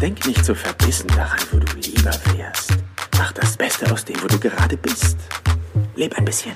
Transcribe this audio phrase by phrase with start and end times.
[0.00, 2.72] Denk nicht so verbissen daran, wo du lieber wärst.
[3.18, 5.16] Mach das Beste aus dem, wo du gerade bist.
[5.94, 6.52] Leb ein bisschen.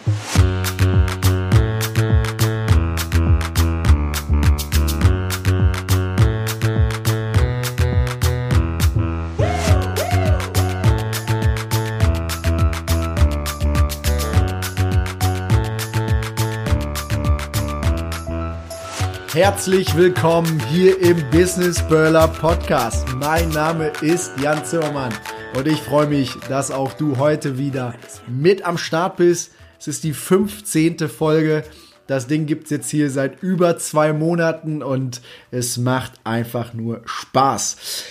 [19.42, 23.08] Herzlich willkommen hier im Business Burler Podcast.
[23.16, 25.14] Mein Name ist Jan Zimmermann
[25.56, 27.94] und ich freue mich, dass auch du heute wieder
[28.28, 29.52] mit am Start bist.
[29.78, 31.08] Es ist die 15.
[31.08, 31.64] Folge.
[32.06, 37.00] Das Ding gibt es jetzt hier seit über zwei Monaten und es macht einfach nur
[37.06, 38.04] Spaß.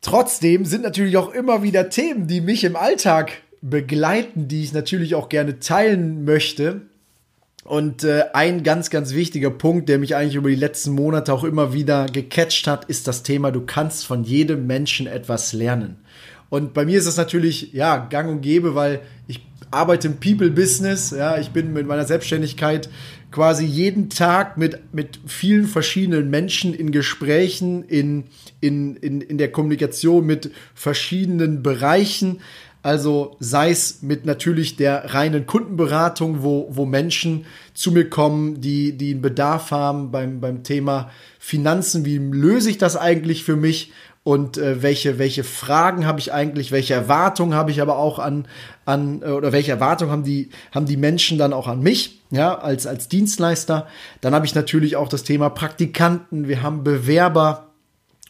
[0.00, 5.14] Trotzdem sind natürlich auch immer wieder Themen, die mich im Alltag begleiten, die ich natürlich
[5.14, 6.88] auch gerne teilen möchte.
[7.64, 11.44] Und äh, ein ganz, ganz wichtiger Punkt, der mich eigentlich über die letzten Monate auch
[11.44, 15.96] immer wieder gecatcht hat, ist das Thema, du kannst von jedem Menschen etwas lernen.
[16.48, 21.12] Und bei mir ist das natürlich, ja, gang und gäbe, weil ich arbeite im People-Business,
[21.12, 22.88] ja, ich bin mit meiner Selbstständigkeit
[23.30, 28.24] quasi jeden Tag mit, mit vielen verschiedenen Menschen in Gesprächen, in,
[28.60, 32.40] in, in, in der Kommunikation mit verschiedenen Bereichen.
[32.82, 38.96] Also sei es mit natürlich der reinen Kundenberatung, wo, wo Menschen zu mir kommen, die,
[38.96, 42.06] die einen Bedarf haben beim, beim Thema Finanzen.
[42.06, 43.92] Wie löse ich das eigentlich für mich?
[44.22, 48.46] Und äh, welche, welche Fragen habe ich eigentlich, welche Erwartungen habe ich aber auch an,
[48.84, 52.56] an äh, oder welche Erwartungen haben die, haben die Menschen dann auch an mich, ja,
[52.58, 53.88] als, als Dienstleister.
[54.20, 57.70] Dann habe ich natürlich auch das Thema Praktikanten, wir haben Bewerber,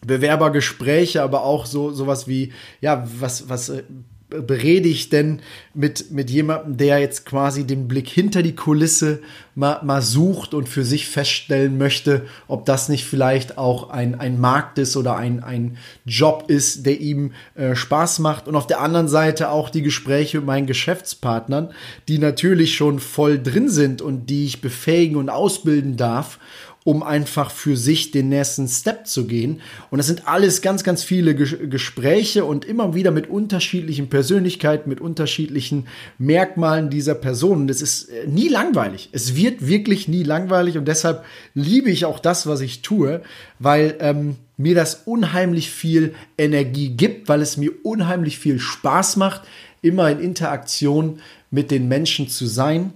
[0.06, 3.82] Bewerbergespräche, aber auch so sowas wie ja was was äh,
[4.30, 5.40] berede ich denn
[5.74, 9.20] mit, mit jemandem, der jetzt quasi den Blick hinter die Kulisse
[9.54, 14.40] mal, mal sucht und für sich feststellen möchte, ob das nicht vielleicht auch ein, ein
[14.40, 18.48] Markt ist oder ein, ein Job ist, der ihm äh, Spaß macht.
[18.48, 21.70] Und auf der anderen Seite auch die Gespräche mit meinen Geschäftspartnern,
[22.08, 26.38] die natürlich schon voll drin sind und die ich befähigen und ausbilden darf
[26.84, 29.60] um einfach für sich den nächsten Step zu gehen.
[29.90, 34.88] Und das sind alles ganz, ganz viele Ges Gespräche und immer wieder mit unterschiedlichen Persönlichkeiten,
[34.88, 35.86] mit unterschiedlichen
[36.18, 37.62] Merkmalen dieser Person.
[37.62, 39.10] Und es ist äh, nie langweilig.
[39.12, 41.24] Es wird wirklich nie langweilig und deshalb
[41.54, 43.20] liebe ich auch das, was ich tue,
[43.58, 49.42] weil ähm, mir das unheimlich viel Energie gibt, weil es mir unheimlich viel Spaß macht,
[49.82, 51.20] immer in Interaktion
[51.50, 52.92] mit den Menschen zu sein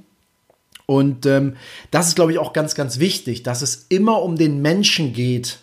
[0.87, 1.57] und ähm,
[1.91, 5.59] das ist, glaube ich, auch ganz, ganz wichtig, dass es immer um den Menschen geht.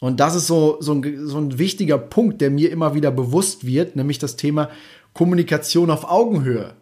[0.00, 3.66] Und das ist so, so, ein, so ein wichtiger Punkt, der mir immer wieder bewusst
[3.66, 4.70] wird, nämlich das Thema
[5.12, 6.74] Kommunikation auf Augenhöhe.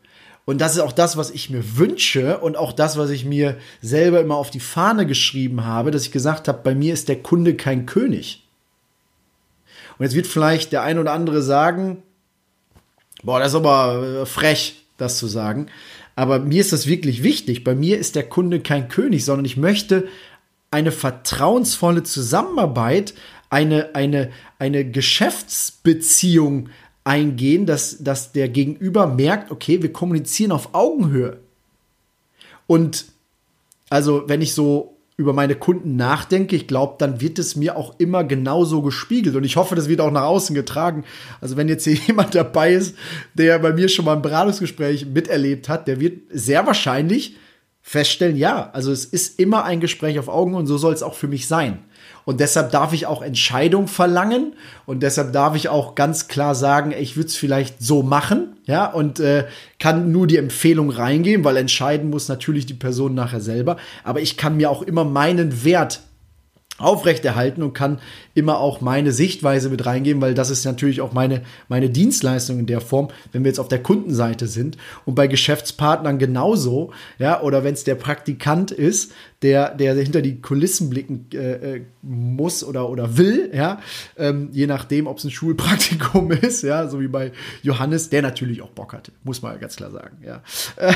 [0.45, 3.57] Und das ist auch das, was ich mir wünsche und auch das, was ich mir
[3.81, 7.23] selber immer auf die Fahne geschrieben habe, dass ich gesagt habe, bei mir ist der
[7.23, 8.47] Kunde kein König.
[9.97, 12.03] Und jetzt wird vielleicht der ein oder andere sagen,
[13.23, 15.69] boah, das ist aber äh, frech, das zu sagen.
[16.17, 17.65] Aber mir ist das wirklich wichtig.
[17.65, 20.07] Bei mir ist der Kunde kein König, sondern ich möchte
[20.71, 23.15] eine vertrauensvolle Zusammenarbeit,
[23.51, 26.69] eine, eine, eine Geschäftsbeziehung
[27.05, 31.41] eingehen, dass, dass der Gegenüber merkt, okay, wir kommunizieren auf Augenhöhe.
[32.67, 33.07] Und
[33.91, 37.95] also, wenn ich so über meine Kunden nachdenke, ich glaube, dann wird es mir auch
[37.99, 39.37] immer genauso gespiegelt.
[39.37, 41.05] Und ich hoffe, das wird auch nach außen getragen.
[41.41, 42.97] Also wenn jetzt hier jemand dabei ist,
[43.35, 47.37] der bei mir schon mal ein Beratungsgespräch miterlebt hat, der wird sehr wahrscheinlich
[47.81, 51.15] feststellen, ja, also es ist immer ein Gespräch auf Augen und so soll es auch
[51.15, 51.81] für mich sein.
[52.25, 54.55] Und deshalb darf ich auch Entscheidung verlangen
[54.87, 58.87] und deshalb darf ich auch ganz klar sagen, ich würde es vielleicht so machen, ja,
[58.87, 59.45] und äh,
[59.79, 63.77] kann nur die Empfehlung reingeben, weil entscheiden muss natürlich die Person nachher selber.
[64.05, 66.01] Aber ich kann mir auch immer meinen Wert
[66.79, 68.01] aufrechterhalten und kann
[68.35, 72.67] immer auch meine Sichtweise mit reingeben, weil das ist natürlich auch meine, meine Dienstleistung in
[72.67, 77.63] der Form, wenn wir jetzt auf der Kundenseite sind und bei Geschäftspartnern genauso, ja, oder
[77.63, 79.13] wenn es der Praktikant ist,
[79.45, 83.79] der, der hinter die Kulissen blicken äh, äh, muss oder, oder will, ja,
[84.17, 87.31] ähm, je nachdem, ob es ein Schulpraktikum ist, ja, so wie bei
[87.63, 90.43] Johannes, der natürlich auch Bock hatte, muss man ganz klar sagen, ja.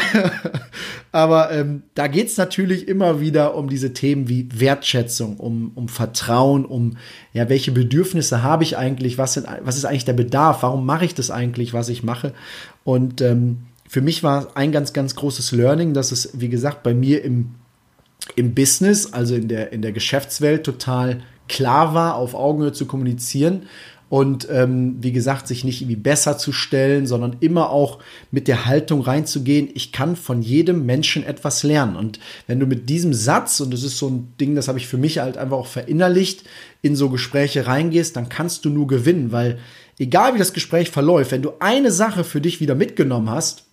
[1.13, 5.89] Aber ähm, da geht es natürlich immer wieder um diese Themen wie Wertschätzung, um, um
[5.89, 6.97] Vertrauen, um
[7.35, 11.05] ja, welche Bedürfnisse habe ich eigentlich, was, sind, was ist eigentlich der Bedarf, warum mache
[11.05, 12.33] ich das eigentlich, was ich mache.
[12.83, 16.95] Und ähm, für mich war ein ganz, ganz großes Learning, dass es, wie gesagt, bei
[16.95, 17.55] mir im
[18.37, 23.63] im Business, also in der, in der Geschäftswelt, total klar war, auf Augenhöhe zu kommunizieren.
[24.11, 27.99] und ähm, wie gesagt, sich nicht irgendwie besser zu stellen, sondern immer auch
[28.31, 31.95] mit der Haltung reinzugehen, ich kann von jedem Menschen etwas lernen.
[31.95, 34.87] Und wenn du mit diesem Satz, und das ist so ein Ding, das habe ich
[34.87, 36.45] für mich halt einfach auch verinnerlicht,
[36.81, 39.59] in so Gespräche reingehst, dann kannst du nur gewinnen, weil
[39.99, 43.65] egal wie das Gespräch verläuft, wenn du eine Sache für dich wieder mitgenommen hast,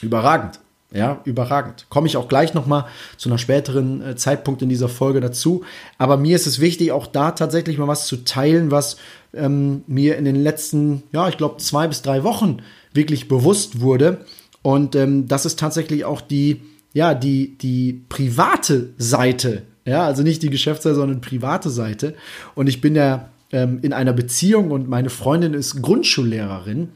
[0.00, 0.58] überragend.
[0.92, 1.86] Ja, überragend.
[1.88, 5.62] Komme ich auch gleich nochmal zu einer späteren äh, Zeitpunkt in dieser Folge dazu.
[5.98, 8.96] Aber mir ist es wichtig, auch da tatsächlich mal was zu teilen, was
[9.32, 12.58] ähm, mir in den letzten, ja, ich glaube, zwei bis drei Wochen
[12.92, 14.24] wirklich bewusst wurde.
[14.62, 16.60] Und ähm, das ist tatsächlich auch die,
[16.92, 19.62] ja, die, die private Seite.
[19.84, 22.14] Ja, also nicht die Geschäftsseite, sondern private Seite.
[22.56, 26.88] Und ich bin ja ähm, in einer Beziehung und meine Freundin ist Grundschullehrerin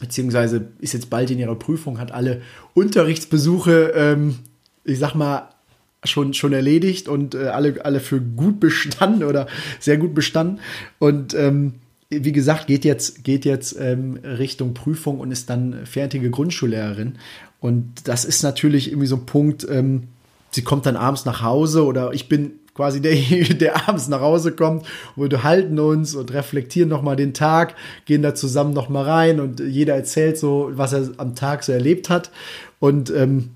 [0.00, 2.42] beziehungsweise ist jetzt bald in ihrer Prüfung, hat alle
[2.74, 4.38] Unterrichtsbesuche, ähm,
[4.84, 5.50] ich sag mal,
[6.04, 9.46] schon, schon erledigt und äh, alle, alle für gut bestanden oder
[9.78, 10.60] sehr gut bestanden.
[10.98, 11.74] Und ähm,
[12.10, 17.18] wie gesagt, geht jetzt, geht jetzt ähm, Richtung Prüfung und ist dann fertige Grundschullehrerin.
[17.60, 20.08] Und das ist natürlich irgendwie so ein Punkt, ähm,
[20.50, 24.52] sie kommt dann abends nach Hause oder ich bin quasi derjenige, der abends nach Hause
[24.52, 24.86] kommt
[25.16, 27.74] und wir halten uns und reflektieren nochmal den Tag,
[28.04, 32.08] gehen da zusammen nochmal rein und jeder erzählt so, was er am Tag so erlebt
[32.10, 32.30] hat.
[32.78, 33.50] Und ähm,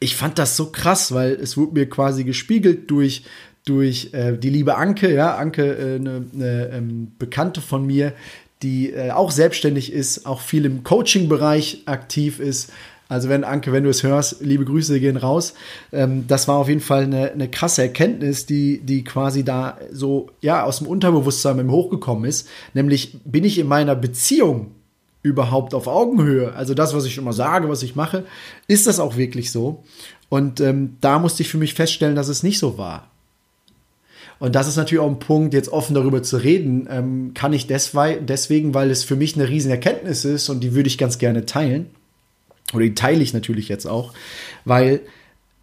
[0.00, 3.24] ich fand das so krass, weil es wurde mir quasi gespiegelt durch
[3.64, 8.14] durch äh, die liebe Anke, ja, Anke, eine äh, ne, ne, ähm, Bekannte von mir,
[8.62, 12.72] die äh, auch selbstständig ist, auch viel im Coaching-Bereich aktiv ist,
[13.08, 15.54] also wenn, Anke, wenn du es hörst, liebe Grüße gehen raus.
[15.92, 20.28] Ähm, das war auf jeden Fall eine, eine krasse Erkenntnis, die, die quasi da so,
[20.42, 22.48] ja, aus dem Unterbewusstsein mit hochgekommen ist.
[22.74, 24.72] Nämlich, bin ich in meiner Beziehung
[25.22, 26.52] überhaupt auf Augenhöhe?
[26.54, 28.24] Also das, was ich immer sage, was ich mache,
[28.66, 29.82] ist das auch wirklich so?
[30.28, 33.10] Und ähm, da musste ich für mich feststellen, dass es nicht so war.
[34.38, 37.66] Und das ist natürlich auch ein Punkt, jetzt offen darüber zu reden, ähm, kann ich
[37.66, 41.46] deswegen, weil es für mich eine riesen Erkenntnis ist und die würde ich ganz gerne
[41.46, 41.86] teilen
[42.72, 44.12] oder die teile ich natürlich jetzt auch,
[44.64, 45.00] weil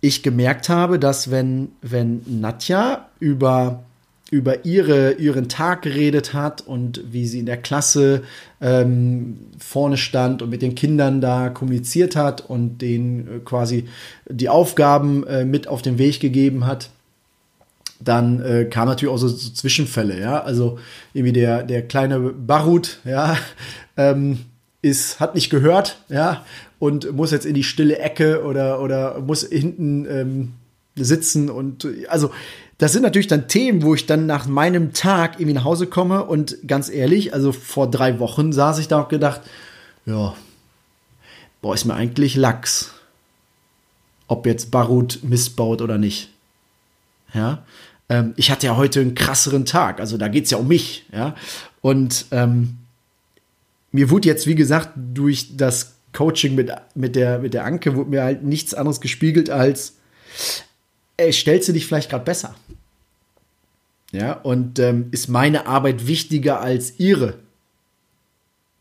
[0.02, 3.84] ich gemerkt habe, dass wenn, wenn Nadja über,
[4.30, 8.24] über ihre, ihren Tag geredet hat und wie sie in der Klasse
[8.62, 13.86] ähm, vorne stand und mit den Kindern da kommuniziert hat und denen äh, quasi
[14.30, 16.90] die Aufgaben äh, mit auf den Weg gegeben hat,
[18.00, 20.42] dann äh, kam natürlich auch so, so, Zwischenfälle, ja.
[20.44, 20.78] Also
[21.14, 23.38] irgendwie der, der kleine Barut, ja,
[23.98, 24.40] ähm,
[24.86, 26.46] ist, hat nicht gehört, ja,
[26.78, 30.54] und muss jetzt in die stille Ecke oder, oder muss hinten ähm,
[30.96, 32.32] sitzen und also
[32.78, 36.26] das sind natürlich dann Themen, wo ich dann nach meinem Tag irgendwie nach Hause komme
[36.26, 39.42] und ganz ehrlich, also vor drei Wochen saß ich da und gedacht,
[40.06, 40.36] ja,
[41.62, 42.94] boah, ist mir eigentlich Lachs,
[44.28, 46.30] ob jetzt Barut missbaut oder nicht.
[47.34, 47.64] Ja,
[48.10, 51.06] ähm, ich hatte ja heute einen krasseren Tag, also da geht es ja um mich,
[51.14, 51.34] ja,
[51.82, 52.78] und ähm,
[53.96, 58.10] mir wurde jetzt, wie gesagt, durch das Coaching mit, mit, der, mit der Anke wurde
[58.10, 59.96] mir halt nichts anderes gespiegelt als,
[61.18, 62.56] ey, stellst du dich vielleicht gerade besser?
[64.12, 67.34] Ja, und ähm, ist meine Arbeit wichtiger als ihre?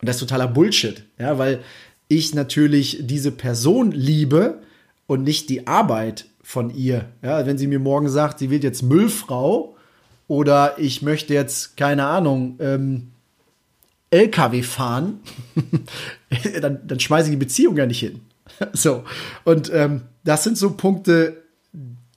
[0.00, 1.60] Und das ist totaler Bullshit, ja, weil
[2.08, 4.62] ich natürlich diese Person liebe
[5.06, 7.06] und nicht die Arbeit von ihr.
[7.22, 9.76] Ja, wenn sie mir morgen sagt, sie wird jetzt Müllfrau
[10.26, 13.10] oder ich möchte jetzt, keine Ahnung, ähm,
[14.14, 15.20] LKW fahren,
[16.60, 18.20] dann, dann schmeiße ich die Beziehung ja nicht hin.
[18.72, 19.04] so.
[19.44, 21.42] Und ähm, das sind so Punkte,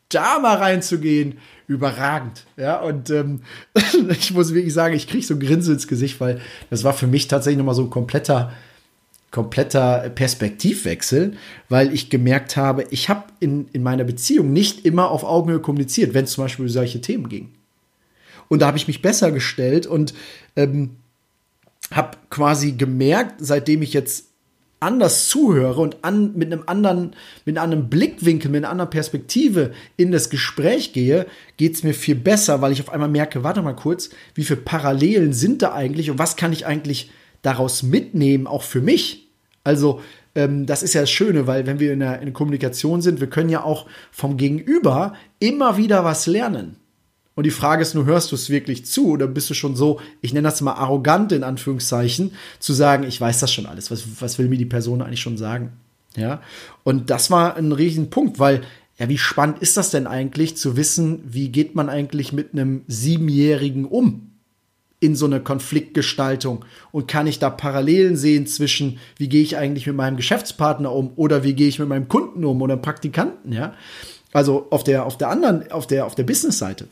[0.09, 2.45] da mal reinzugehen, überragend.
[2.55, 3.41] Ja, und ähm,
[4.09, 7.07] ich muss wirklich sagen, ich kriege so ein Grinsen ins Gesicht, weil das war für
[7.07, 8.53] mich tatsächlich nochmal so ein kompletter,
[9.31, 11.33] kompletter Perspektivwechsel,
[11.67, 16.13] weil ich gemerkt habe, ich habe in, in meiner Beziehung nicht immer auf Augenhöhe kommuniziert,
[16.13, 17.49] wenn es zum Beispiel um solche Themen ging.
[18.47, 20.13] Und da habe ich mich besser gestellt und
[20.55, 20.91] ähm,
[21.91, 24.27] habe quasi gemerkt, seitdem ich jetzt
[24.79, 27.15] anders zuhöre und an, mit einem anderen,
[27.45, 31.25] mit einem Blickwinkel, mit einer anderen Perspektive in das Gespräch gehe,
[31.57, 34.61] geht es mir viel besser, weil ich auf einmal merke, warte mal kurz, wie viele
[34.61, 39.29] Parallelen sind da eigentlich und was kann ich eigentlich daraus mitnehmen, auch für mich?
[39.63, 40.01] Also,
[40.35, 43.19] ähm, das ist ja das Schöne, weil wenn wir in der, in der Kommunikation sind,
[43.19, 46.77] wir können ja auch vom Gegenüber immer wieder was lernen.
[47.37, 50.01] Und die Frage ist nur, hörst du es wirklich zu oder bist du schon so,
[50.21, 53.91] ich nenne das mal arrogant in Anführungszeichen, zu sagen, ich weiß das schon alles.
[53.91, 55.73] Was, was will mir die Person eigentlich schon sagen?
[56.15, 56.41] Ja.
[56.83, 58.61] Und das war ein riesen Punkt, weil,
[58.97, 62.81] ja, wie spannend ist das denn eigentlich zu wissen, wie geht man eigentlich mit einem
[62.87, 64.31] Siebenjährigen um?
[64.99, 69.85] in so eine Konfliktgestaltung und kann ich da Parallelen sehen zwischen, wie gehe ich eigentlich
[69.85, 73.75] mit meinem Geschäftspartner um oder wie gehe ich mit meinem Kunden um oder Praktikanten, ja?
[74.33, 76.87] Also auf der, auf der anderen, auf der, auf der Business-Seite.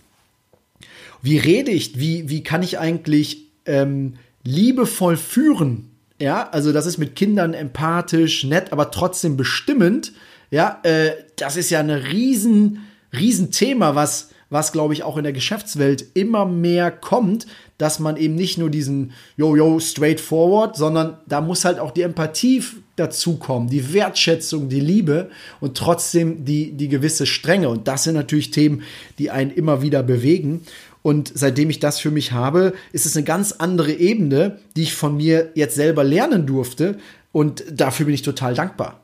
[1.26, 2.00] Wie rede ich?
[2.00, 4.14] Wie, wie kann ich eigentlich ähm,
[4.44, 5.90] liebevoll führen,
[6.20, 10.14] ja, also das ist mit Kindern empathisch, nett, aber trotzdem bestimmend,
[10.50, 15.24] ja, äh, das ist ja ein riesen, riesen Thema, was, was glaube ich auch in
[15.24, 21.42] der Geschäftswelt immer mehr kommt, dass man eben nicht nur diesen Yo-Yo straightforward, sondern da
[21.42, 22.64] muss halt auch die Empathie
[22.96, 25.30] dazukommen, die Wertschätzung, die Liebe
[25.60, 27.68] und trotzdem die, die gewisse Strenge.
[27.68, 28.84] Und das sind natürlich Themen,
[29.20, 30.62] die einen immer wieder bewegen.
[31.06, 34.96] Und seitdem ich das für mich habe, ist es eine ganz andere Ebene, die ich
[34.96, 36.98] von mir jetzt selber lernen durfte.
[37.32, 39.02] Und dafür bin ich total dankbar.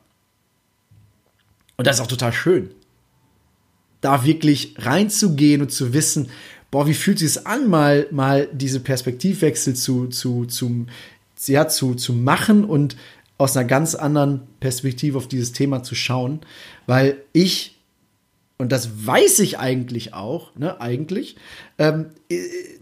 [1.76, 2.70] Und das ist auch total schön.
[4.00, 6.28] Da wirklich reinzugehen und zu wissen,
[6.72, 10.86] boah, wie fühlt es sich an, mal, mal diese Perspektivwechsel zu, zu, zu,
[11.46, 12.96] ja, zu, zu machen und
[13.38, 16.40] aus einer ganz anderen Perspektive auf dieses Thema zu schauen,
[16.88, 17.71] weil ich
[18.58, 21.36] und das weiß ich eigentlich auch, ne, eigentlich,
[21.78, 22.06] ähm,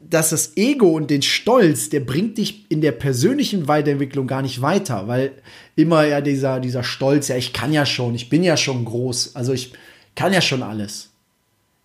[0.08, 4.60] dass das Ego und den Stolz, der bringt dich in der persönlichen Weiterentwicklung gar nicht
[4.60, 5.32] weiter, weil
[5.76, 9.36] immer ja dieser, dieser Stolz, ja, ich kann ja schon, ich bin ja schon groß,
[9.36, 9.72] also ich
[10.14, 11.10] kann ja schon alles.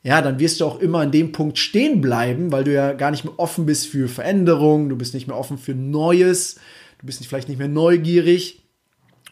[0.03, 3.11] Ja, dann wirst du auch immer an dem Punkt stehen bleiben, weil du ja gar
[3.11, 6.57] nicht mehr offen bist für Veränderungen, du bist nicht mehr offen für Neues,
[6.99, 8.64] du bist vielleicht nicht mehr neugierig.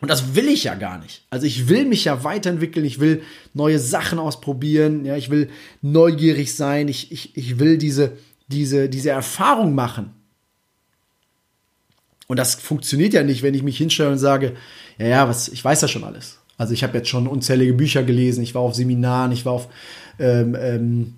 [0.04, 1.24] Und das will ich ja gar nicht.
[1.30, 3.22] Also ich will mich ja weiterentwickeln, ich will
[3.54, 5.50] neue Sachen ausprobieren, ja, ich will
[5.82, 8.12] neugierig sein, ich, ich, ich will diese,
[8.50, 10.12] diese, diese Erfahrung machen.
[12.28, 14.58] Und das funktioniert ja nicht, wenn ich mich hinstelle und sage,
[14.98, 16.38] ja, ja, was, ich weiß ja schon alles.
[16.58, 19.70] Also ich habe jetzt schon unzählige Bücher gelesen, ich war auf Seminaren, ich war auf
[20.20, 21.14] ähm, ähm,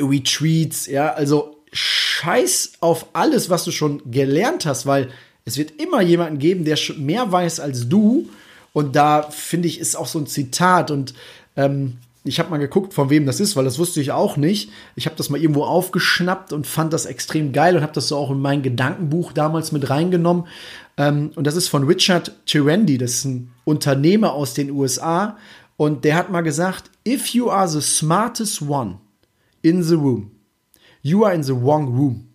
[0.00, 5.10] Retreats, ja, also scheiß auf alles, was du schon gelernt hast, weil
[5.48, 8.28] es wird immer jemanden geben, der mehr weiß als du.
[8.72, 10.90] Und da finde ich, ist auch so ein Zitat.
[10.90, 11.14] Und
[11.56, 14.70] ähm, ich habe mal geguckt, von wem das ist, weil das wusste ich auch nicht.
[14.94, 18.16] Ich habe das mal irgendwo aufgeschnappt und fand das extrem geil und habe das so
[18.18, 20.46] auch in mein Gedankenbuch damals mit reingenommen.
[20.98, 25.38] Ähm, und das ist von Richard Tyrandy, das ist ein Unternehmer aus den USA.
[25.78, 28.98] Und der hat mal gesagt, if you are the smartest one
[29.62, 30.30] in the room,
[31.00, 32.27] you are in the wrong room.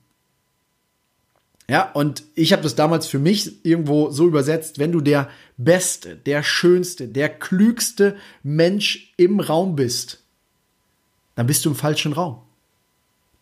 [1.70, 6.16] Ja, und ich habe das damals für mich irgendwo so übersetzt, wenn du der beste,
[6.16, 10.20] der schönste, der klügste Mensch im Raum bist,
[11.36, 12.42] dann bist du im falschen Raum.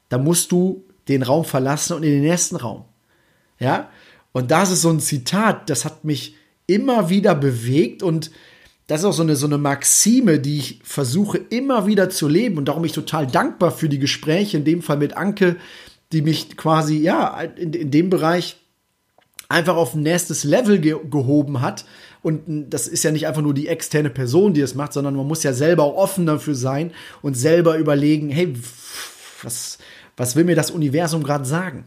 [0.09, 2.85] Da musst du den Raum verlassen und in den nächsten Raum.
[3.59, 3.89] Ja?
[4.33, 6.35] Und das ist so ein Zitat, das hat mich
[6.67, 8.31] immer wieder bewegt und
[8.87, 12.57] das ist auch so eine, so eine Maxime, die ich versuche immer wieder zu leben
[12.57, 15.57] und darum bin ich total dankbar für die Gespräche, in dem Fall mit Anke,
[16.11, 18.57] die mich quasi, ja, in, in dem Bereich
[19.51, 21.85] einfach auf ein nächstes Level ge gehoben hat.
[22.23, 25.27] Und das ist ja nicht einfach nur die externe Person, die es macht, sondern man
[25.27, 26.91] muss ja selber auch offen dafür sein
[27.21, 28.53] und selber überlegen, hey,
[29.41, 29.79] was,
[30.17, 31.85] was will mir das Universum gerade sagen?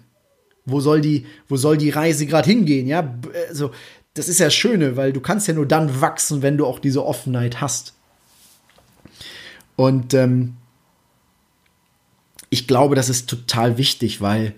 [0.65, 2.87] Wo soll die, wo soll die Reise gerade hingehen?
[2.87, 3.15] Ja,
[3.49, 3.71] also,
[4.15, 6.79] das ist ja das Schöne, weil du kannst ja nur dann wachsen, wenn du auch
[6.79, 7.95] diese Offenheit hast.
[9.77, 10.55] Und ähm,
[12.55, 14.55] ich glaube, das ist total wichtig, weil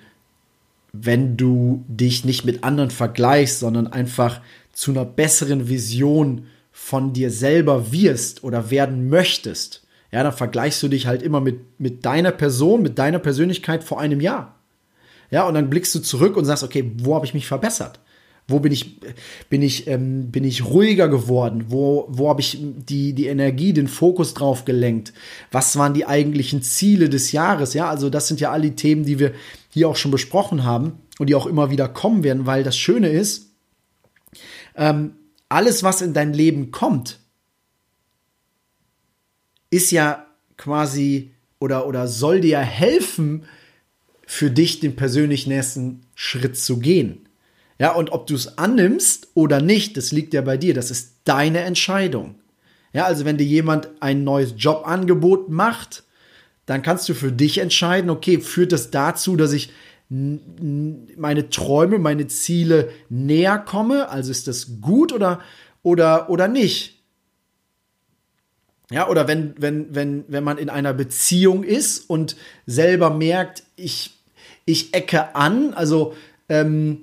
[0.92, 4.42] wenn du dich nicht mit anderen vergleichst, sondern einfach
[4.74, 10.88] zu einer besseren Vision von dir selber wirst oder werden möchtest, ja, dann vergleichst du
[10.88, 14.56] dich halt immer mit, mit deiner Person, mit deiner Persönlichkeit vor einem Jahr.
[15.30, 17.98] Ja, und dann blickst du zurück und sagst, okay, wo habe ich mich verbessert?
[18.48, 19.00] Wo bin ich,
[19.50, 21.64] bin ich, ähm, bin ich ruhiger geworden?
[21.68, 25.12] Wo, wo habe ich die, die Energie, den Fokus drauf gelenkt?
[25.50, 27.74] Was waren die eigentlichen Ziele des Jahres?
[27.74, 29.32] Ja, also das sind ja alle die Themen, die wir
[29.70, 33.08] hier auch schon besprochen haben und die auch immer wieder kommen werden, weil das Schöne
[33.08, 33.50] ist,
[34.76, 35.16] ähm,
[35.48, 37.18] alles, was in dein Leben kommt,
[39.70, 40.26] ist ja
[40.56, 43.44] quasi oder, oder soll dir helfen,
[44.26, 47.25] für dich den persönlich nächsten Schritt zu gehen.
[47.78, 50.74] Ja, und ob du es annimmst oder nicht, das liegt ja bei dir.
[50.74, 52.36] Das ist deine Entscheidung.
[52.92, 56.04] Ja, also wenn dir jemand ein neues Jobangebot macht,
[56.64, 59.70] dann kannst du für dich entscheiden, okay, führt das dazu, dass ich
[60.08, 64.08] meine Träume, meine Ziele näher komme?
[64.08, 65.40] Also ist das gut oder,
[65.82, 67.02] oder, oder nicht?
[68.90, 74.16] Ja, oder wenn, wenn, wenn, wenn man in einer Beziehung ist und selber merkt, ich,
[74.64, 76.14] ich ecke an, also
[76.48, 77.00] ähm,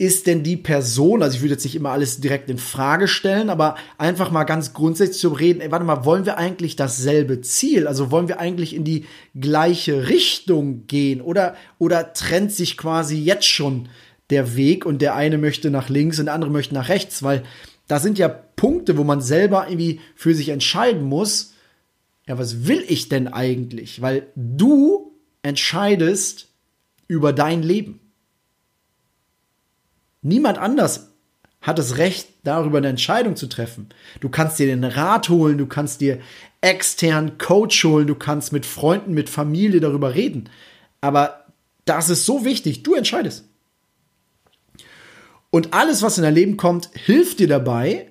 [0.00, 3.50] ist denn die Person, also ich würde jetzt nicht immer alles direkt in Frage stellen,
[3.50, 7.86] aber einfach mal ganz grundsätzlich zu reden, ey, warte mal, wollen wir eigentlich dasselbe Ziel?
[7.86, 9.04] Also wollen wir eigentlich in die
[9.38, 13.90] gleiche Richtung gehen oder, oder trennt sich quasi jetzt schon
[14.30, 17.42] der Weg und der eine möchte nach links und der andere möchte nach rechts, weil
[17.86, 21.52] da sind ja Punkte, wo man selber irgendwie für sich entscheiden muss,
[22.26, 24.00] ja, was will ich denn eigentlich?
[24.00, 26.48] Weil du entscheidest
[27.06, 27.99] über dein Leben.
[30.22, 31.10] Niemand anders
[31.60, 33.90] hat das Recht, darüber eine Entscheidung zu treffen.
[34.20, 36.20] Du kannst dir den Rat holen, du kannst dir
[36.62, 40.48] externen Coach holen, du kannst mit Freunden, mit Familie darüber reden.
[41.00, 41.44] Aber
[41.84, 43.44] das ist so wichtig, du entscheidest.
[45.50, 48.10] Und alles, was in dein Leben kommt, hilft dir dabei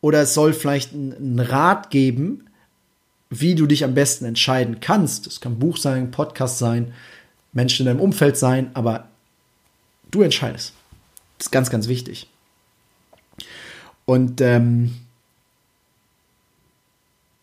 [0.00, 2.48] oder es soll vielleicht einen Rat geben,
[3.30, 5.26] wie du dich am besten entscheiden kannst.
[5.26, 6.92] Es kann Buch sein, Podcast sein,
[7.52, 9.08] Menschen in deinem Umfeld sein, aber
[10.10, 10.74] du entscheidest.
[11.38, 12.28] Das ist ganz, ganz wichtig.
[14.04, 14.96] Und ähm,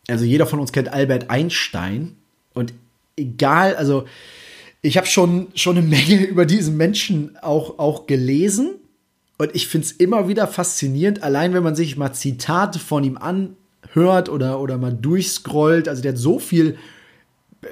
[0.07, 2.15] also jeder von uns kennt Albert Einstein
[2.53, 2.73] und
[3.17, 4.05] egal, also
[4.81, 8.75] ich habe schon, schon eine Menge über diesen Menschen auch, auch gelesen
[9.37, 13.17] und ich finde es immer wieder faszinierend, allein wenn man sich mal Zitate von ihm
[13.17, 15.89] anhört oder, oder mal durchscrollt.
[15.89, 16.77] Also der hat so viel,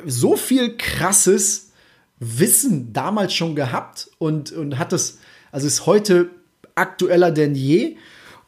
[0.06, 1.72] so viel krasses
[2.20, 5.20] Wissen damals schon gehabt und, und hat es,
[5.54, 6.32] also ist heute
[6.74, 7.96] aktueller denn je.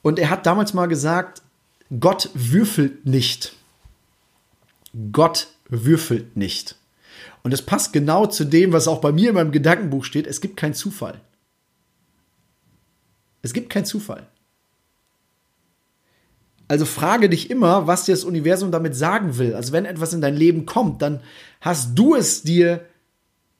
[0.01, 1.43] Und er hat damals mal gesagt,
[1.99, 3.55] Gott würfelt nicht.
[5.11, 6.75] Gott würfelt nicht.
[7.43, 10.25] Und es passt genau zu dem, was auch bei mir in meinem Gedankenbuch steht.
[10.25, 11.21] Es gibt keinen Zufall.
[13.43, 14.25] Es gibt keinen Zufall.
[16.67, 19.53] Also frage dich immer, was dir das Universum damit sagen will.
[19.53, 21.21] Also wenn etwas in dein Leben kommt, dann
[21.61, 22.83] hast du es dir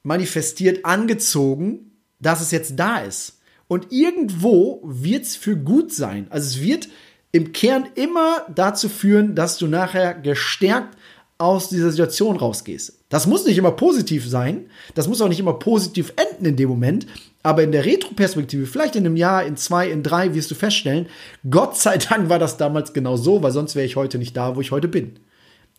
[0.02, 3.35] manifestiert, angezogen, dass es jetzt da ist.
[3.68, 6.26] Und irgendwo wird es für gut sein.
[6.30, 6.88] Also es wird
[7.32, 10.96] im Kern immer dazu führen, dass du nachher gestärkt
[11.38, 13.00] aus dieser Situation rausgehst.
[13.08, 16.68] Das muss nicht immer positiv sein, das muss auch nicht immer positiv enden in dem
[16.68, 17.06] Moment,
[17.42, 21.06] aber in der Retroperspektive, vielleicht in einem Jahr, in zwei, in drei, wirst du feststellen,
[21.48, 24.56] Gott sei Dank war das damals genau so, weil sonst wäre ich heute nicht da,
[24.56, 25.18] wo ich heute bin.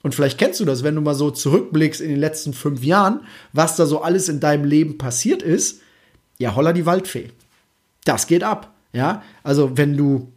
[0.03, 3.22] Und vielleicht kennst du das, wenn du mal so zurückblickst in den letzten fünf Jahren,
[3.51, 5.82] was da so alles in deinem Leben passiert ist.
[6.38, 7.32] Ja, holla die Waldfee.
[8.08, 8.74] Das geht ab.
[8.94, 10.32] Ja, also wenn du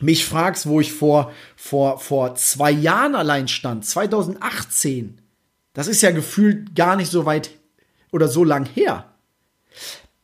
[0.00, 5.20] mich fragst, wo ich vor, vor, vor zwei Jahren allein stand, 2018,
[5.72, 7.50] das ist ja gefühlt gar nicht so weit
[8.10, 9.06] oder so lang her.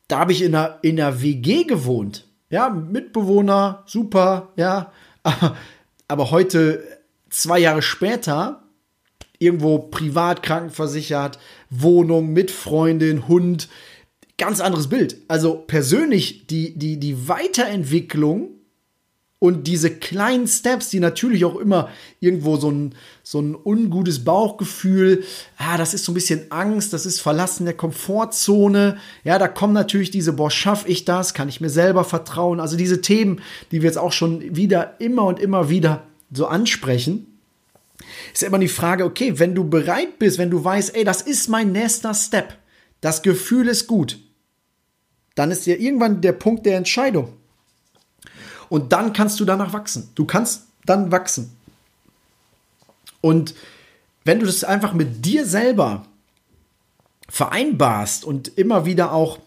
[0.08, 2.26] Da habe ich in einer, in einer WG gewohnt.
[2.50, 4.92] Ja, Mitbewohner, super, ja.
[5.22, 5.56] Aber,
[6.08, 6.82] aber heute,
[7.30, 8.62] zwei Jahre später,
[9.38, 11.38] irgendwo privat krankenversichert,
[11.70, 13.68] Wohnung mit Freundin, Hund,
[14.38, 15.16] ganz anderes Bild.
[15.28, 18.50] Also persönlich die, die, die Weiterentwicklung
[19.40, 25.22] und diese kleinen Steps, die natürlich auch immer irgendwo so ein, so ein ungutes Bauchgefühl,
[25.58, 28.98] ah, das ist so ein bisschen Angst, das ist Verlassen der Komfortzone.
[29.22, 31.34] Ja, da kommen natürlich diese, boah, schaff ich das?
[31.34, 32.58] Kann ich mir selber vertrauen?
[32.58, 37.26] Also diese Themen, die wir jetzt auch schon wieder immer und immer wieder so ansprechen.
[38.32, 41.48] Ist immer die Frage, okay, wenn du bereit bist, wenn du weißt, ey, das ist
[41.48, 42.56] mein nächster Step,
[43.00, 44.18] das Gefühl ist gut,
[45.38, 47.32] dann ist ja irgendwann der Punkt der Entscheidung.
[48.68, 50.10] Und dann kannst du danach wachsen.
[50.14, 51.56] Du kannst dann wachsen.
[53.20, 53.54] Und
[54.24, 56.06] wenn du das einfach mit dir selber
[57.28, 59.38] vereinbarst und immer wieder auch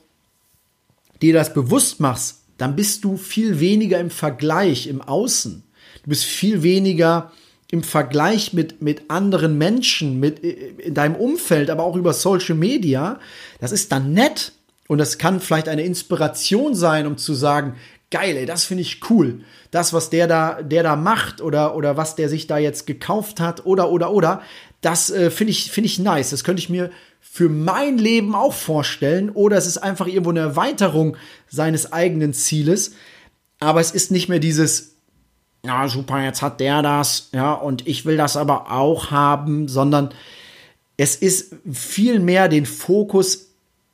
[1.21, 5.63] dir das bewusst machst, dann bist du viel weniger im Vergleich im Außen.
[6.03, 7.31] Du bist viel weniger
[7.69, 13.19] im Vergleich mit, mit anderen Menschen, mit in deinem Umfeld, aber auch über Social Media.
[13.59, 14.53] Das ist dann nett
[14.91, 17.77] und das kann vielleicht eine Inspiration sein, um zu sagen,
[18.09, 19.39] geil, ey, das finde ich cool.
[19.71, 23.39] Das, was der da, der da macht oder, oder was der sich da jetzt gekauft
[23.39, 24.41] hat oder, oder, oder,
[24.81, 26.31] das äh, finde ich, finde ich nice.
[26.31, 29.29] Das könnte ich mir für mein Leben auch vorstellen.
[29.29, 31.15] Oder es ist einfach irgendwo eine Erweiterung
[31.47, 32.91] seines eigenen Zieles.
[33.61, 34.97] Aber es ist nicht mehr dieses,
[35.65, 40.09] ja, super, jetzt hat der das, ja, und ich will das aber auch haben, sondern
[40.97, 43.50] es ist viel mehr den Fokus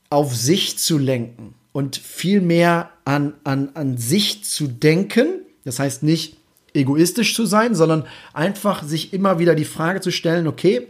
[0.10, 5.28] auf sich zu lenken und viel mehr an, an, an sich zu denken.
[5.64, 6.38] Das heißt nicht
[6.74, 10.88] egoistisch zu sein, sondern einfach sich immer wieder die Frage zu stellen, okay,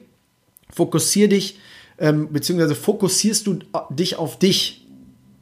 [0.69, 1.57] fokussier dich,
[1.97, 4.85] ähm, beziehungsweise fokussierst du dich auf dich.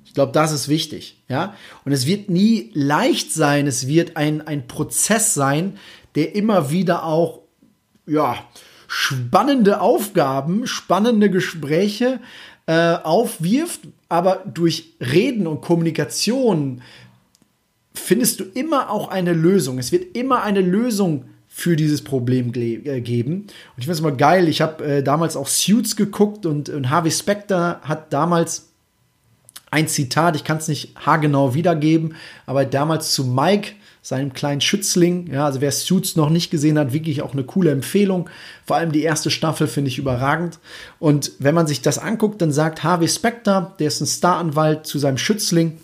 [0.06, 1.56] Ich glaube, das ist wichtig, ja.
[1.84, 5.78] Und es wird nie leicht sein, es wird ein, ein Prozess sein,
[6.16, 7.42] der immer wieder auch,
[8.08, 8.38] ja,
[8.88, 12.20] spannende Aufgaben, spannende Gespräche
[12.67, 16.82] äh, aufwirft, aber durch Reden und Kommunikation
[17.93, 19.78] findest du immer auch eine Lösung.
[19.80, 23.43] Es wird immer eine Lösung für dieses Problem äh, geben.
[23.43, 24.49] Und ich finde es mal geil.
[24.49, 28.69] Ich habe äh, damals auch Suits geguckt und, und Harvey Specter hat damals
[29.71, 33.71] ein Zitat, ich kann es nicht haargenau wiedergeben, aber damals zu Mike
[34.06, 35.34] seinem kleinen Schützling.
[35.34, 38.30] Ja, also wer Suits noch nicht gesehen hat, wirklich auch eine coole Empfehlung.
[38.63, 40.60] Vor allem die erste Staffel finde ich überragend.
[41.00, 45.00] Und wenn man sich das anguckt, dann sagt Harvey Specter, der ist ein Staranwalt zu
[45.00, 45.80] seinem Schützling,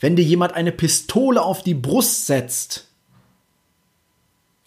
[0.00, 2.86] wenn dir jemand eine Pistole auf die Brust setzt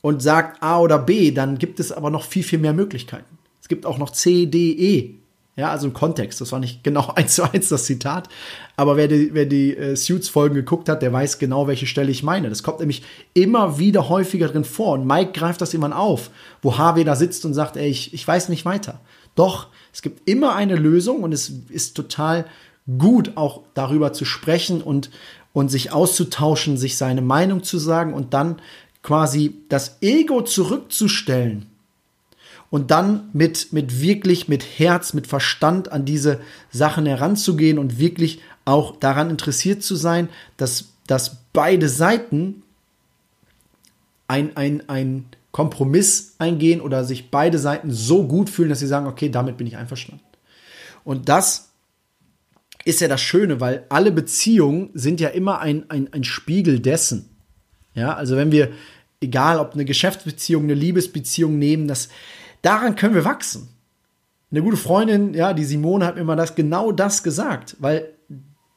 [0.02, 3.38] und sagt A oder B, dann gibt es aber noch viel, viel mehr Möglichkeiten.
[3.62, 5.16] Es gibt auch noch C, D, E.
[5.58, 6.40] Ja, also im Kontext.
[6.40, 8.30] Das war nicht genau eins zu eins das Zitat.
[8.78, 12.24] Aber wer die, wer die äh, Suits-Folgen geguckt hat, der weiß genau, welche Stelle ich
[12.24, 12.48] meine.
[12.50, 13.02] Das kommt nämlich
[13.34, 14.94] immer wieder häufiger drin vor.
[14.94, 16.30] Und Mike greift das immer auf,
[16.62, 19.02] wo Harvey da sitzt und sagt, ey, ich, ich weiß nicht weiter.
[19.34, 22.46] Doch, es gibt immer eine Lösung und es ist total
[23.00, 25.10] gut, auch darüber zu sprechen und,
[25.54, 28.62] und sich auszutauschen, sich seine Meinung zu sagen und dann
[29.02, 31.66] quasi das Ego zurückzustellen
[32.70, 38.42] und dann mit, mit wirklich mit Herz, mit Verstand an diese Sachen heranzugehen und wirklich
[38.66, 42.64] auch daran interessiert zu sein, dass, dass beide Seiten
[44.28, 49.08] ein, ein, ein Kompromiss eingehen oder sich beide Seiten so gut fühlen, dass sie sagen,
[49.08, 50.24] okay, damit bin ich einverstanden.
[51.06, 51.70] Und das
[52.84, 57.30] ist ja das Schöne, weil alle Beziehungen sind ja immer ein, ein, ein Spiegel dessen.
[57.94, 58.72] Ja, also wenn wir,
[59.22, 62.10] egal ob eine Geschäftsbeziehung, eine Liebesbeziehung nehmen, das,
[62.62, 63.70] daran können wir wachsen.
[64.50, 68.14] Eine gute Freundin, ja, die Simone hat mir mal das, genau das gesagt, weil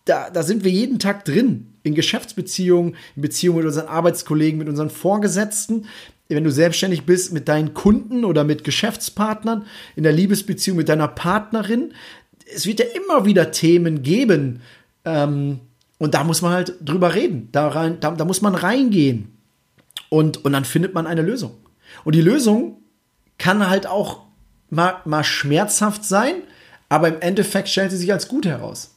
[0.05, 1.67] da, da sind wir jeden Tag drin.
[1.83, 5.87] In Geschäftsbeziehungen, in Beziehungen mit unseren Arbeitskollegen, mit unseren Vorgesetzten.
[6.29, 9.65] Wenn du selbstständig bist mit deinen Kunden oder mit Geschäftspartnern,
[9.97, 11.93] in der Liebesbeziehung mit deiner Partnerin.
[12.53, 14.61] Es wird ja immer wieder Themen geben.
[15.05, 15.61] Ähm,
[15.99, 17.49] und da muss man halt drüber reden.
[17.53, 19.37] Da, rein, da, da muss man reingehen.
[20.09, 21.53] Und, und dann findet man eine Lösung.
[22.05, 22.80] Und die Lösung
[23.41, 24.21] kann halt auch
[24.69, 26.35] mal, mal schmerzhaft sein,
[26.89, 28.95] aber im Endeffekt stellt sie sich als gut heraus.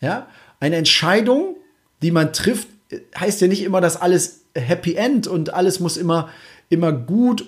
[0.00, 0.28] Ja,
[0.60, 1.56] eine Entscheidung,
[2.02, 2.68] die man trifft,
[3.18, 6.28] heißt ja nicht immer, dass alles Happy End und alles muss immer,
[6.68, 7.44] immer gut,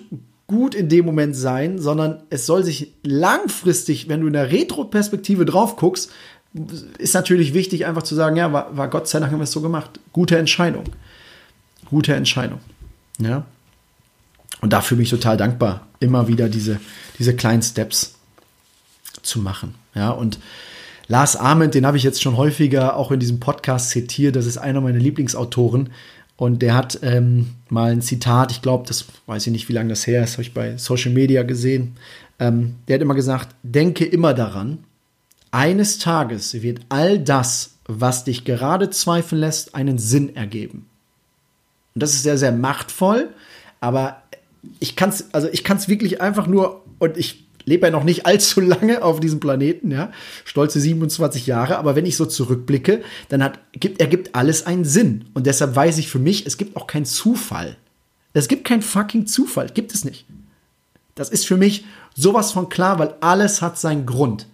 [0.47, 5.45] gut in dem Moment sein, sondern es soll sich langfristig, wenn du in der Retro-Perspektive
[5.45, 6.11] drauf guckst,
[6.97, 9.51] ist natürlich wichtig, einfach zu sagen, ja, war, war Gott sei Dank haben wir es
[9.51, 9.99] so gemacht.
[10.11, 10.85] Gute Entscheidung.
[11.89, 12.59] Gute Entscheidung.
[13.19, 13.45] Ja.
[14.63, 16.79] Und dafür bin ich total dankbar, immer wieder diese,
[17.19, 18.15] diese kleinen Steps
[19.21, 19.75] zu machen.
[19.93, 20.39] Ja, und
[21.09, 24.37] Lars Ahmed, den habe ich jetzt schon häufiger auch in diesem Podcast zitiert.
[24.37, 25.89] Das ist einer meiner Lieblingsautoren.
[26.37, 29.89] Und der hat ähm, mal ein Zitat, ich glaube, das weiß ich nicht, wie lange
[29.89, 31.97] das her ist, habe ich bei Social Media gesehen.
[32.39, 34.85] Ähm, der hat immer gesagt: Denke immer daran,
[35.51, 40.85] eines Tages wird all das, was dich gerade zweifeln lässt, einen Sinn ergeben.
[41.95, 43.27] Und das ist sehr, sehr machtvoll,
[43.81, 44.22] aber
[44.79, 48.03] ich kann es, also ich kann es wirklich einfach nur, und ich lebe ja noch
[48.03, 50.11] nicht allzu lange auf diesem Planeten, ja,
[50.45, 55.25] stolze 27 Jahre, aber wenn ich so zurückblicke, dann hat, gibt, ergibt alles einen Sinn.
[55.33, 57.77] Und deshalb weiß ich für mich, es gibt auch keinen Zufall.
[58.33, 60.25] Es gibt keinen fucking Zufall, gibt es nicht.
[61.15, 64.47] Das ist für mich sowas von klar, weil alles hat seinen Grund.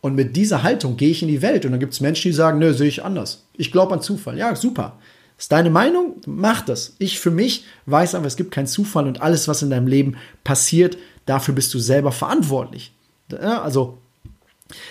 [0.00, 2.34] Und mit dieser Haltung gehe ich in die Welt und dann gibt es Menschen, die
[2.34, 3.44] sagen, nö, sehe ich anders.
[3.56, 4.38] Ich glaube an Zufall.
[4.38, 4.98] Ja, super.
[5.40, 6.16] Ist deine Meinung?
[6.26, 6.94] Mach das.
[6.98, 10.18] Ich für mich weiß aber, es gibt keinen Zufall und alles, was in deinem Leben
[10.44, 12.92] passiert, dafür bist du selber verantwortlich.
[13.32, 13.96] Also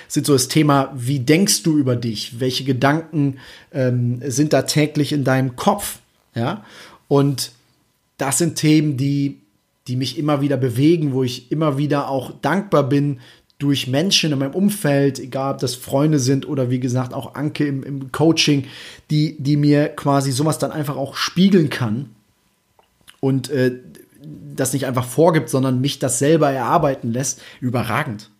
[0.08, 2.40] sind so das Thema, wie denkst du über dich?
[2.40, 3.38] Welche Gedanken
[3.72, 6.00] ähm, sind da täglich in deinem Kopf?
[6.34, 6.66] Ja,
[7.08, 7.52] und
[8.18, 9.38] das sind Themen, die,
[9.88, 13.20] die mich immer wieder bewegen, wo ich immer wieder auch dankbar bin,
[13.60, 17.68] durch Menschen in meinem Umfeld, egal ob das Freunde sind oder wie gesagt auch Anke
[17.68, 18.66] im, im Coaching,
[19.12, 22.10] die, die mir quasi sowas dann einfach auch spiegeln kann
[23.20, 23.76] und äh,
[24.56, 28.32] das nicht einfach vorgibt, sondern mich das selber erarbeiten lässt, überragend.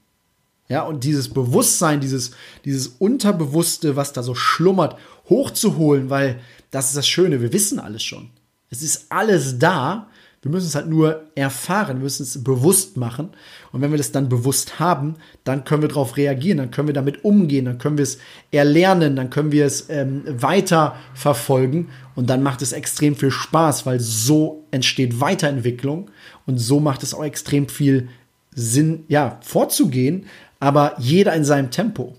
[0.70, 2.32] Ja, und dieses Bewusstsein, dieses,
[2.64, 6.40] dieses Unterbewusste, was da so schlummert, hochzuholen, weil
[6.72, 8.30] das ist das Schöne, wir wissen alles schon.
[8.70, 10.09] Es ist alles da,
[10.42, 13.32] wir müssen es halt nur erfahren, wir müssen es bewusst machen.
[13.74, 16.94] Und wenn wir das dann bewusst haben, dann können wir darauf reagieren, dann können wir
[16.94, 18.20] damit umgehen, dann können wir es
[18.52, 21.90] erlernen, dann können wir es ähm, weiter verfolgen.
[22.16, 26.10] Und dann macht es extrem viel Spaß, weil so entsteht Weiterentwicklung
[26.46, 28.08] und so macht es auch extrem viel
[28.56, 30.26] Sinn, ja, vorzugehen,
[30.60, 32.16] aber jeder in seinem Tempo.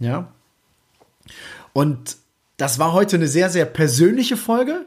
[0.00, 0.32] Ja.
[1.72, 2.16] Und
[2.56, 4.86] das war heute eine sehr, sehr persönliche Folge,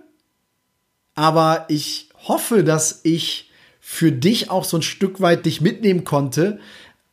[1.15, 6.59] aber ich hoffe, dass ich für dich auch so ein Stück weit dich mitnehmen konnte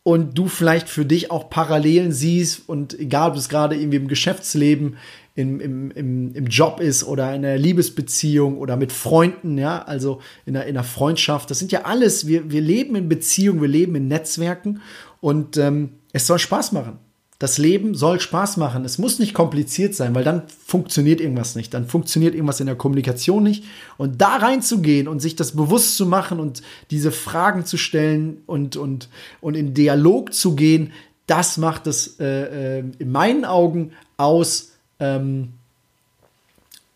[0.02, 4.08] und du vielleicht für dich auch Parallelen siehst und egal, ob es gerade irgendwie im
[4.08, 4.96] Geschäftsleben,
[5.34, 10.20] im, im, im, im Job ist oder in einer Liebesbeziehung oder mit Freunden, ja, also
[10.46, 11.50] in einer, in einer Freundschaft.
[11.50, 14.80] Das sind ja alles, wir, wir leben in Beziehungen, wir leben in Netzwerken
[15.20, 16.98] und ähm, es soll Spaß machen.
[17.44, 18.86] Das Leben soll Spaß machen.
[18.86, 21.74] Es muss nicht kompliziert sein, weil dann funktioniert irgendwas nicht.
[21.74, 23.64] Dann funktioniert irgendwas in der Kommunikation nicht.
[23.98, 28.78] Und da reinzugehen und sich das bewusst zu machen und diese Fragen zu stellen und,
[28.78, 29.10] und,
[29.42, 30.92] und in Dialog zu gehen,
[31.26, 35.50] das macht es äh, äh, in meinen Augen aus, ähm,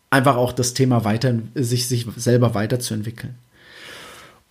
[0.09, 3.35] einfach auch das Thema weiter, sich, sich selber weiterzuentwickeln.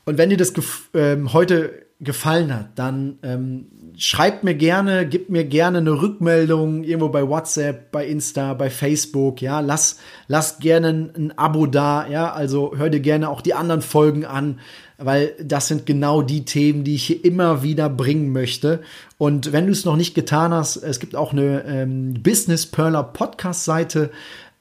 [0.06, 0.54] Und wenn dir das
[0.94, 3.66] ähm, heute gefallen hat, dann ähm,
[3.98, 9.42] schreibt mir gerne, gib mir gerne eine Rückmeldung irgendwo bei WhatsApp, bei Insta, bei Facebook,
[9.42, 13.56] ja, lass, lass gerne ein, ein Abo da, ja, also hör dir gerne auch die
[13.56, 14.60] anderen Folgen an,
[15.00, 18.82] weil das sind genau die Themen, die ich hier immer wieder bringen möchte.
[19.18, 23.04] Und wenn du es noch nicht getan hast, es gibt auch eine ähm, Business Perler
[23.04, 24.12] Podcast Seite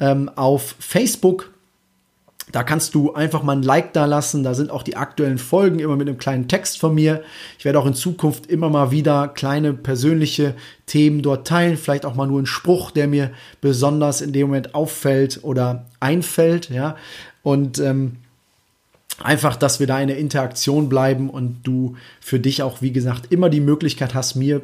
[0.01, 1.51] ähm, auf Facebook
[2.57, 4.43] da kannst du einfach mal ein Like da lassen.
[4.43, 7.23] Da sind auch die aktuellen Folgen immer mit einem kleinen Text von mir.
[7.59, 10.55] Ich werde auch in Zukunft immer mal wieder kleine persönliche
[10.87, 11.77] Themen dort teilen.
[11.77, 16.71] Vielleicht auch mal nur ein Spruch, der mir besonders in dem Moment auffällt oder einfällt.
[16.71, 16.97] Ja,
[17.43, 18.17] und ähm,
[19.23, 23.33] einfach, dass wir da in der Interaktion bleiben und du für dich auch, wie gesagt,
[23.33, 24.63] immer die Möglichkeit hast, mir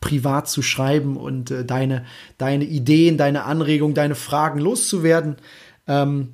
[0.00, 2.06] privat zu schreiben und äh, deine,
[2.38, 5.36] deine Ideen, deine Anregungen, deine Fragen loszuwerden.
[5.86, 6.32] Ähm,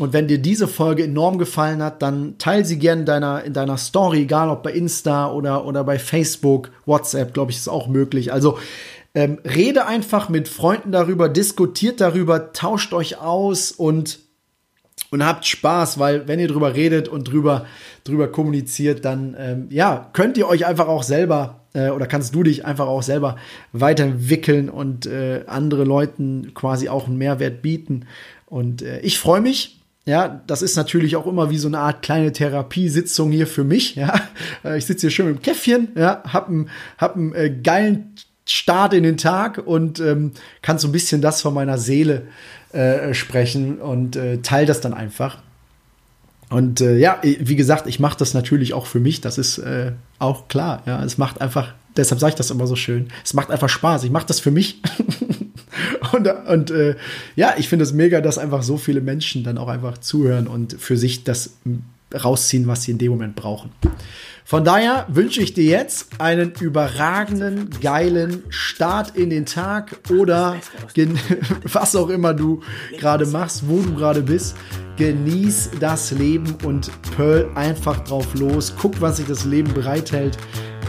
[0.00, 3.52] und wenn dir diese Folge enorm gefallen hat, dann teile sie gerne in deiner, in
[3.52, 7.88] deiner Story, egal ob bei Insta oder, oder bei Facebook, WhatsApp, glaube ich, ist auch
[7.88, 8.32] möglich.
[8.32, 8.58] Also
[9.14, 14.20] ähm, rede einfach mit Freunden darüber, diskutiert darüber, tauscht euch aus und,
[15.10, 17.66] und habt Spaß, weil wenn ihr drüber redet und drüber,
[18.04, 22.42] drüber kommuniziert, dann ähm, ja, könnt ihr euch einfach auch selber äh, oder kannst du
[22.42, 23.36] dich einfach auch selber
[23.72, 28.06] weiterentwickeln und äh, andere Leuten quasi auch einen Mehrwert bieten.
[28.46, 29.77] Und äh, ich freue mich,
[30.08, 33.94] ja, das ist natürlich auch immer wie so eine Art kleine Therapiesitzung hier für mich.
[33.94, 34.18] Ja,
[34.64, 38.14] äh, ich sitze hier schön im Käffchen, ja, hab einen, hab einen äh, geilen
[38.46, 42.22] Start in den Tag und ähm, kann so ein bisschen das von meiner Seele
[42.72, 45.42] äh, sprechen und äh, teile das dann einfach.
[46.48, 49.20] Und äh, ja, wie gesagt, ich mache das natürlich auch für mich.
[49.20, 50.82] Das ist äh, auch klar.
[50.86, 51.74] Ja, es macht einfach.
[51.98, 53.08] Deshalb sage ich das immer so schön.
[53.26, 54.04] Es macht einfach Spaß.
[54.04, 54.80] Ich mache das für mich.
[56.18, 56.96] und und äh,
[57.36, 60.74] ja, ich finde es mega, dass einfach so viele Menschen dann auch einfach zuhören und
[60.74, 61.56] für sich das
[62.14, 63.70] rausziehen, was sie in dem Moment brauchen.
[64.44, 70.56] Von daher wünsche ich dir jetzt einen überragenden, geilen Start in den Tag oder
[71.64, 72.62] was auch immer du
[72.98, 74.56] gerade machst, wo du gerade bist.
[74.96, 78.74] Genieß das Leben und Pearl einfach drauf los.
[78.80, 80.38] Guck, was sich das Leben bereithält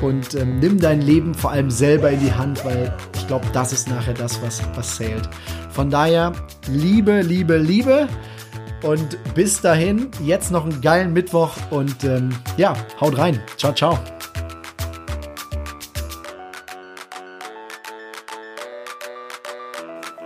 [0.01, 3.73] und ähm, nimm dein Leben vor allem selber in die Hand, weil ich glaube, das
[3.73, 5.29] ist nachher das, was, was zählt.
[5.71, 6.31] Von daher,
[6.67, 8.07] Liebe, Liebe, Liebe.
[8.83, 13.41] Und bis dahin, jetzt noch einen geilen Mittwoch und ähm, ja, haut rein.
[13.57, 13.99] Ciao, ciao.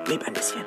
[0.07, 0.62] Leb ein bisschen.